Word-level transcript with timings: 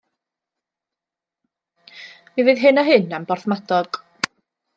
Mi 2.33 2.47
fydd 2.49 2.63
hyn 2.65 2.83
a 2.85 2.87
hyn 2.89 3.15
am 3.19 3.29
Borthmadog. 3.33 4.03